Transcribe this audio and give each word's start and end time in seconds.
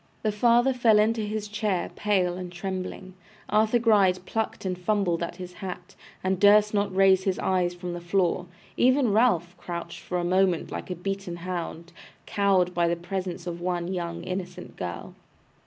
The 0.23 0.31
father 0.31 0.73
fell 0.73 0.97
into 0.97 1.21
his 1.21 1.47
chair 1.47 1.91
pale 1.95 2.35
and 2.35 2.51
trembling; 2.51 3.13
Arthur 3.49 3.77
Gride 3.77 4.25
plucked 4.25 4.65
and 4.65 4.75
fumbled 4.75 5.21
at 5.21 5.35
his 5.35 5.53
hat, 5.53 5.93
and 6.23 6.39
durst 6.39 6.73
not 6.73 6.95
raise 6.95 7.25
his 7.25 7.37
eyes 7.37 7.75
from 7.75 7.93
the 7.93 8.01
floor; 8.01 8.47
even 8.77 9.13
Ralph 9.13 9.55
crouched 9.59 9.99
for 9.99 10.17
the 10.17 10.23
moment 10.23 10.71
like 10.71 10.89
a 10.89 10.95
beaten 10.95 11.35
hound, 11.35 11.93
cowed 12.25 12.73
by 12.73 12.87
the 12.87 12.95
presence 12.95 13.45
of 13.45 13.61
one 13.61 13.93
young 13.93 14.23
innocent 14.23 14.75
girl! 14.75 15.13